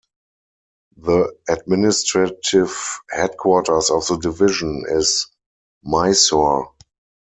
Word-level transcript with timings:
The 0.97 1.31
administrative 1.47 2.73
headquarters 3.11 3.91
of 3.91 4.07
the 4.07 4.17
division 4.17 4.83
is 4.87 5.27
Mysore. 5.83 6.73